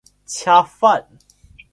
[0.25, 1.07] 恰饭